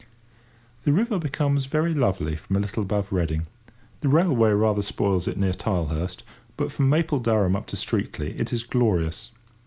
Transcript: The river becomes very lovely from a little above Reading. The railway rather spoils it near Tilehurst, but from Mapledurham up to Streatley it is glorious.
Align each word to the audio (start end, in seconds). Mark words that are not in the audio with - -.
The 0.81 0.91
river 0.91 1.19
becomes 1.19 1.67
very 1.67 1.93
lovely 1.93 2.35
from 2.35 2.55
a 2.55 2.59
little 2.59 2.81
above 2.81 3.11
Reading. 3.13 3.45
The 3.99 4.07
railway 4.09 4.49
rather 4.49 4.81
spoils 4.81 5.27
it 5.27 5.37
near 5.37 5.53
Tilehurst, 5.53 6.23
but 6.57 6.71
from 6.71 6.89
Mapledurham 6.89 7.55
up 7.55 7.67
to 7.67 7.75
Streatley 7.75 8.33
it 8.39 8.51
is 8.51 8.63
glorious. 8.63 9.29